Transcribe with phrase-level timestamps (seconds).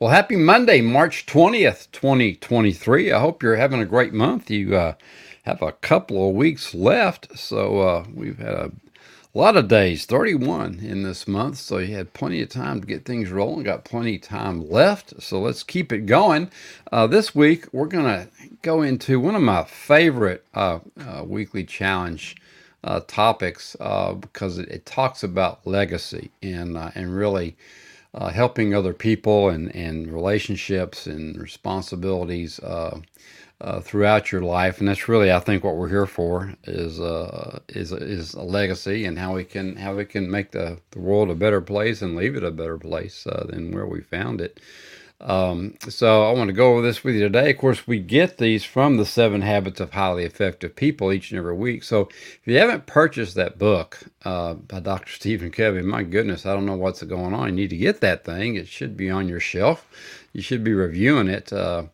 [0.00, 3.10] Well, happy Monday, March 20th, 2023.
[3.10, 4.48] I hope you're having a great month.
[4.48, 4.94] You uh,
[5.42, 7.36] have a couple of weeks left.
[7.36, 8.70] So uh, we've had a
[9.34, 11.56] lot of days, 31 in this month.
[11.56, 15.20] So you had plenty of time to get things rolling, got plenty of time left.
[15.20, 16.52] So let's keep it going.
[16.92, 18.28] Uh, this week, we're going to
[18.62, 22.36] go into one of my favorite uh, uh, weekly challenge.
[22.84, 23.74] Uh, topics
[24.20, 27.56] because it, it, talks about legacy and and really
[28.14, 33.00] uh, helping other people and, and relationships and responsibilities uh,
[33.60, 37.58] uh, throughout your life, and that's really, I think, what we're here for is uh,
[37.68, 41.30] is is a legacy and how we can how we can make the, the world
[41.30, 44.60] a better place and leave it a better place uh, than where we found it.
[45.20, 47.50] Um, so I want to go over this with you today.
[47.50, 51.38] Of course, we get these from the Seven Habits of Highly Effective People each and
[51.38, 51.82] every week.
[51.82, 55.12] So if you haven't purchased that book uh, by Dr.
[55.14, 57.48] Stephen Covey, my goodness, I don't know what's going on.
[57.48, 58.54] You need to get that thing.
[58.54, 59.86] It should be on your shelf.
[60.32, 61.52] You should be reviewing it.
[61.52, 61.84] Uh,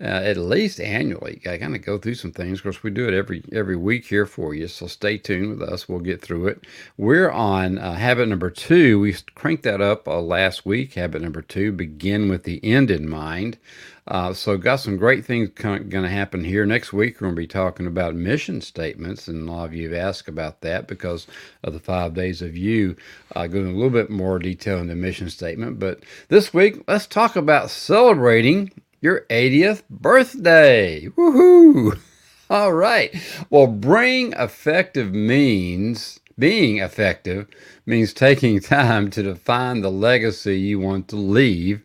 [0.00, 1.40] uh, at least annually.
[1.46, 2.58] I kind of go through some things.
[2.58, 4.68] Of course, we do it every every week here for you.
[4.68, 5.88] So stay tuned with us.
[5.88, 6.64] We'll get through it.
[6.96, 9.00] We're on uh, habit number two.
[9.00, 10.94] We cranked that up uh, last week.
[10.94, 13.58] Habit number two: begin with the end in mind.
[14.06, 17.16] Uh, so, got some great things going to happen here next week.
[17.20, 20.28] We're going to be talking about mission statements, and a lot of you have asked
[20.28, 21.26] about that because
[21.62, 22.96] of the five days of you.
[23.36, 25.78] Uh, go into a little bit more detail in the mission statement.
[25.78, 31.08] But this week, let's talk about celebrating your 80th birthday.
[31.16, 31.98] Woohoo!
[32.50, 33.14] All right.
[33.50, 37.46] Well, being effective means being effective
[37.84, 41.82] means taking time to define the legacy you want to leave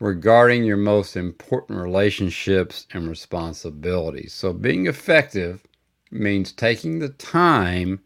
[0.00, 4.32] regarding your most important relationships and responsibilities.
[4.32, 5.62] So, being effective
[6.10, 8.00] means taking the time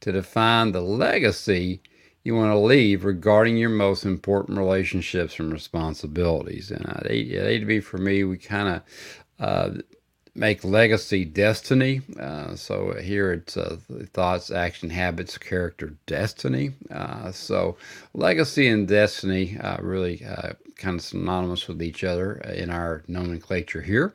[0.00, 1.80] to define the legacy
[2.24, 6.70] you want to leave regarding your most important relationships and responsibilities.
[6.70, 8.82] And at A2B, for me, we kind of
[9.38, 9.70] uh,
[10.34, 12.00] make legacy destiny.
[12.18, 13.76] Uh, so here it's uh,
[14.14, 16.72] thoughts, action, habits, character, destiny.
[16.90, 17.76] Uh, so
[18.14, 23.82] legacy and destiny uh, really uh, kind of synonymous with each other in our nomenclature
[23.82, 24.14] here.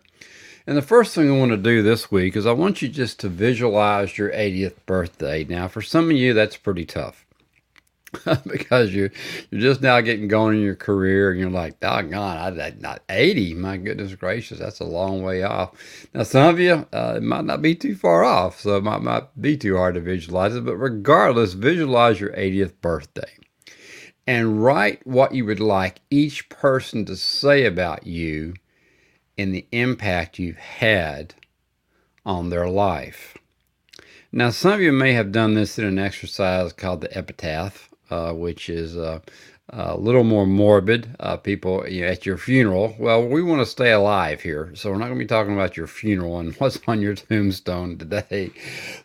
[0.66, 3.19] And the first thing I want to do this week is I want you just
[3.22, 5.44] to visualize your 80th birthday.
[5.44, 7.25] Now, for some of you, that's pretty tough.
[8.47, 9.09] because you
[9.49, 13.01] you're just now getting going in your career and you're like, doggone, I, I not
[13.09, 13.53] 80.
[13.55, 15.71] My goodness gracious, that's a long way off.
[16.13, 19.03] Now, some of you, uh, it might not be too far off, so it might
[19.03, 20.65] not be too hard to visualize it.
[20.65, 23.37] But regardless, visualize your 80th birthday
[24.25, 28.53] and write what you would like each person to say about you
[29.37, 31.33] and the impact you've had
[32.25, 33.35] on their life.
[34.31, 38.33] Now, some of you may have done this in an exercise called the epitaph uh,
[38.33, 39.19] which is uh,
[39.71, 41.15] a little more morbid.
[41.19, 42.95] Uh, people you know, at your funeral.
[42.97, 45.77] Well, we want to stay alive here, so we're not going to be talking about
[45.77, 48.51] your funeral and what's on your tombstone today.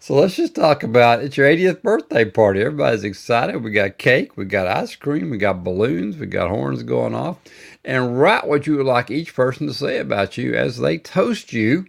[0.01, 2.61] So let's just talk about it's your 80th birthday party.
[2.61, 3.63] Everybody's excited.
[3.63, 7.39] We got cake, we got ice cream, we got balloons, we got horns going off,
[7.85, 11.53] and write what you would like each person to say about you as they toast
[11.53, 11.87] you.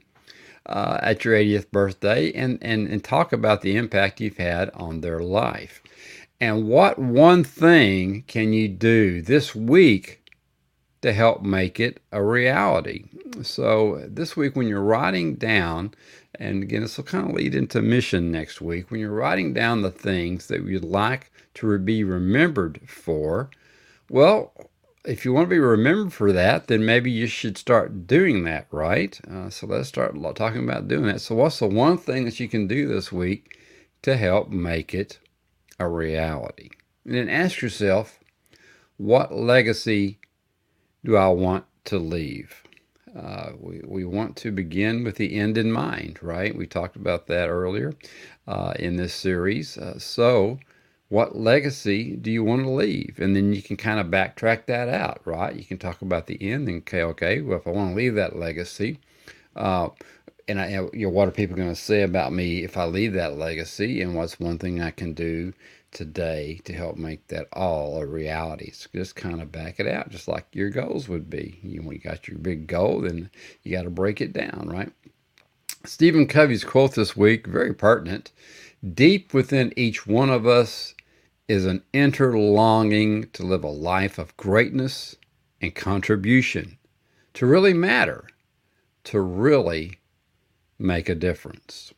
[0.67, 5.01] Uh, at your 80th birthday and, and, and talk about the impact you've had on
[5.01, 5.79] their life.
[6.39, 10.31] And what one thing can you do this week
[11.01, 13.05] to help make it a reality?
[13.41, 15.93] So, this week, when you're writing down,
[16.37, 19.81] and again, this will kind of lead into mission next week, when you're writing down
[19.81, 23.49] the things that you'd like to be remembered for,
[24.09, 24.53] well,
[25.05, 28.67] if you want to be remembered for that, then maybe you should start doing that,
[28.71, 29.19] right?
[29.29, 31.21] Uh, so let's start talking about doing that.
[31.21, 33.57] So, what's the one thing that you can do this week
[34.01, 35.19] to help make it
[35.79, 36.69] a reality.
[37.05, 38.19] And then ask yourself,
[38.97, 40.19] what legacy
[41.03, 42.63] do I want to leave?
[43.15, 46.55] Uh, we, we want to begin with the end in mind, right?
[46.55, 47.93] We talked about that earlier
[48.47, 49.77] uh, in this series.
[49.77, 50.59] Uh, so,
[51.07, 53.19] what legacy do you want to leave?
[53.19, 55.55] And then you can kind of backtrack that out, right?
[55.55, 58.15] You can talk about the end and okay, okay, well, if I want to leave
[58.15, 58.99] that legacy,
[59.55, 59.89] uh,
[60.47, 62.85] and I, uh, you know, what are people going to say about me if I
[62.85, 64.01] leave that legacy?
[64.01, 65.53] And what's one thing I can do
[65.91, 68.71] today to help make that all a reality?
[68.71, 71.59] So just kind of back it out, just like your goals would be.
[71.63, 73.31] You, when you got your big goal, then
[73.63, 74.91] you got to break it down, right?
[75.83, 78.31] Stephen Covey's quote this week, very pertinent.
[78.93, 80.93] Deep within each one of us
[81.47, 85.15] is an inner longing to live a life of greatness
[85.61, 86.77] and contribution,
[87.33, 88.27] to really matter,
[89.03, 89.99] to really
[90.79, 91.93] make a difference.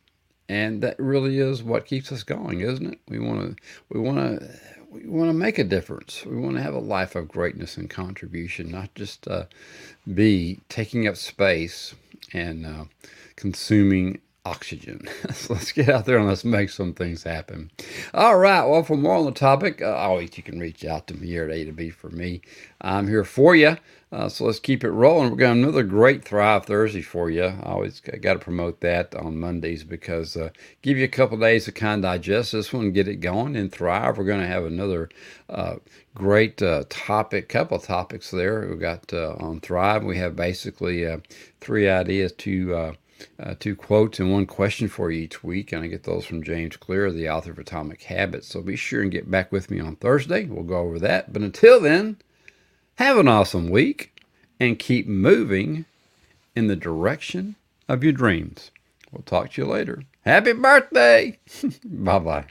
[0.48, 2.98] And that really is what keeps us going, isn't it?
[3.08, 4.58] We want to we want to
[4.90, 6.24] we want to make a difference.
[6.24, 9.44] We want to have a life of greatness and contribution, not just uh,
[10.14, 11.94] be taking up space
[12.32, 12.84] and uh,
[13.36, 15.06] consuming oxygen.
[15.32, 17.70] so let's get out there and let's make some things happen.
[18.14, 18.64] All right.
[18.64, 21.44] Well, for more on the topic, uh, always you can reach out to me here
[21.44, 22.40] at A to B for me.
[22.80, 23.76] I'm here for you.
[24.10, 25.30] Uh, so let's keep it rolling.
[25.30, 27.44] We're going another great Thrive Thursday for you.
[27.44, 30.48] I always got to promote that on Mondays because uh,
[30.80, 33.70] give you a couple days to kind of digest this one, get it going, and
[33.70, 34.16] thrive.
[34.16, 35.10] We're going to have another
[35.50, 35.76] uh,
[36.14, 38.66] great uh, topic, couple topics there.
[38.66, 40.04] We got uh, on Thrive.
[40.04, 41.18] We have basically uh,
[41.60, 42.96] three ideas to
[43.40, 45.72] uh, two quotes and one question for you each week.
[45.72, 48.48] And I get those from James Clear, the author of Atomic Habits.
[48.48, 50.44] So be sure and get back with me on Thursday.
[50.44, 51.32] We'll go over that.
[51.32, 52.18] But until then,
[52.96, 54.12] have an awesome week
[54.60, 55.84] and keep moving
[56.56, 57.56] in the direction
[57.88, 58.70] of your dreams.
[59.12, 60.02] We'll talk to you later.
[60.22, 61.38] Happy birthday!
[61.84, 62.46] bye bye.